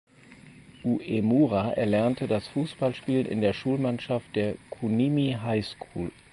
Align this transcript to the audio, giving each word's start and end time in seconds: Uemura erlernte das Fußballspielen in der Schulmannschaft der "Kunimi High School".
Uemura 0.83 1.73
erlernte 1.73 2.25
das 2.27 2.47
Fußballspielen 2.47 3.27
in 3.27 3.39
der 3.39 3.53
Schulmannschaft 3.53 4.35
der 4.35 4.55
"Kunimi 4.71 5.37
High 5.39 5.63
School". 5.63 6.09